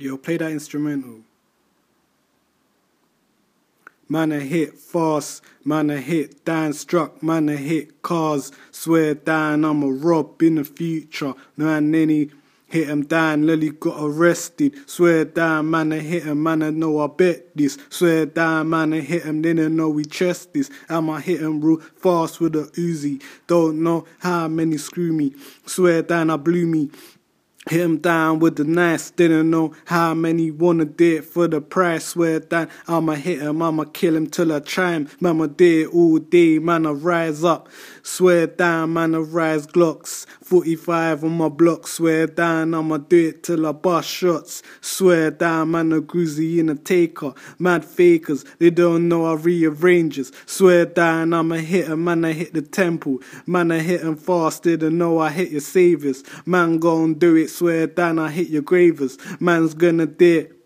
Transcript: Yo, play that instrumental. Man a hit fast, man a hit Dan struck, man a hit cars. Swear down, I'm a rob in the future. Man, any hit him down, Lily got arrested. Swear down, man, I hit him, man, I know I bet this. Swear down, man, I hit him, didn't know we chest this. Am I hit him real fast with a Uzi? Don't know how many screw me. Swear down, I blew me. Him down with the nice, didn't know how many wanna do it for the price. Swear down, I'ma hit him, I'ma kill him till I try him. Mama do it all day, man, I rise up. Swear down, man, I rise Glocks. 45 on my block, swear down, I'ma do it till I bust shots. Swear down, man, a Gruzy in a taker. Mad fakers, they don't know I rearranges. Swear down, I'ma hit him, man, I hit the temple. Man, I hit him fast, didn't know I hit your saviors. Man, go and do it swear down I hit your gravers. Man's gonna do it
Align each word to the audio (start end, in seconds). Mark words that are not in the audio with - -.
Yo, 0.00 0.16
play 0.16 0.38
that 0.38 0.50
instrumental. 0.50 1.20
Man 4.08 4.32
a 4.32 4.40
hit 4.40 4.78
fast, 4.78 5.42
man 5.62 5.90
a 5.90 5.98
hit 5.98 6.42
Dan 6.42 6.72
struck, 6.72 7.22
man 7.22 7.50
a 7.50 7.56
hit 7.56 8.00
cars. 8.00 8.50
Swear 8.70 9.12
down, 9.12 9.62
I'm 9.62 9.82
a 9.82 9.88
rob 9.88 10.42
in 10.42 10.54
the 10.54 10.64
future. 10.64 11.34
Man, 11.54 11.94
any 11.94 12.30
hit 12.66 12.88
him 12.88 13.04
down, 13.04 13.44
Lily 13.44 13.72
got 13.72 13.98
arrested. 13.98 14.88
Swear 14.88 15.26
down, 15.26 15.68
man, 15.70 15.92
I 15.92 15.98
hit 15.98 16.22
him, 16.22 16.42
man, 16.42 16.62
I 16.62 16.70
know 16.70 17.00
I 17.00 17.06
bet 17.06 17.54
this. 17.54 17.76
Swear 17.90 18.24
down, 18.24 18.70
man, 18.70 18.94
I 18.94 19.00
hit 19.00 19.24
him, 19.24 19.42
didn't 19.42 19.76
know 19.76 19.90
we 19.90 20.06
chest 20.06 20.54
this. 20.54 20.70
Am 20.88 21.10
I 21.10 21.20
hit 21.20 21.42
him 21.42 21.60
real 21.60 21.80
fast 21.80 22.40
with 22.40 22.56
a 22.56 22.70
Uzi? 22.72 23.22
Don't 23.46 23.82
know 23.82 24.06
how 24.20 24.48
many 24.48 24.78
screw 24.78 25.12
me. 25.12 25.34
Swear 25.66 26.00
down, 26.00 26.30
I 26.30 26.38
blew 26.38 26.66
me. 26.66 26.90
Him 27.68 27.98
down 27.98 28.38
with 28.38 28.56
the 28.56 28.64
nice, 28.64 29.10
didn't 29.10 29.50
know 29.50 29.74
how 29.84 30.14
many 30.14 30.50
wanna 30.50 30.86
do 30.86 31.18
it 31.18 31.26
for 31.26 31.46
the 31.46 31.60
price. 31.60 32.06
Swear 32.06 32.40
down, 32.40 32.68
I'ma 32.88 33.12
hit 33.12 33.42
him, 33.42 33.60
I'ma 33.60 33.84
kill 33.84 34.16
him 34.16 34.28
till 34.28 34.50
I 34.50 34.60
try 34.60 34.92
him. 34.92 35.08
Mama 35.20 35.46
do 35.46 35.82
it 35.82 35.94
all 35.94 36.18
day, 36.18 36.58
man, 36.58 36.86
I 36.86 36.92
rise 36.92 37.44
up. 37.44 37.68
Swear 38.02 38.46
down, 38.46 38.94
man, 38.94 39.14
I 39.14 39.18
rise 39.18 39.66
Glocks. 39.66 40.24
45 40.42 41.22
on 41.22 41.36
my 41.36 41.48
block, 41.48 41.86
swear 41.86 42.26
down, 42.26 42.74
I'ma 42.74 42.96
do 42.96 43.28
it 43.28 43.42
till 43.42 43.66
I 43.66 43.72
bust 43.72 44.08
shots. 44.08 44.62
Swear 44.80 45.30
down, 45.30 45.72
man, 45.72 45.92
a 45.92 46.00
Gruzy 46.00 46.58
in 46.58 46.70
a 46.70 46.74
taker. 46.74 47.34
Mad 47.58 47.84
fakers, 47.84 48.44
they 48.58 48.70
don't 48.70 49.06
know 49.06 49.26
I 49.26 49.34
rearranges. 49.34 50.32
Swear 50.46 50.86
down, 50.86 51.34
I'ma 51.34 51.56
hit 51.56 51.88
him, 51.88 52.04
man, 52.04 52.24
I 52.24 52.32
hit 52.32 52.54
the 52.54 52.62
temple. 52.62 53.18
Man, 53.46 53.70
I 53.70 53.80
hit 53.80 54.00
him 54.00 54.16
fast, 54.16 54.62
didn't 54.62 54.96
know 54.96 55.18
I 55.18 55.28
hit 55.28 55.50
your 55.50 55.60
saviors. 55.60 56.24
Man, 56.46 56.78
go 56.78 57.04
and 57.04 57.20
do 57.20 57.36
it 57.36 57.49
swear 57.50 57.86
down 57.86 58.18
I 58.18 58.30
hit 58.30 58.48
your 58.48 58.62
gravers. 58.62 59.18
Man's 59.38 59.74
gonna 59.74 60.06
do 60.06 60.38
it 60.38 60.59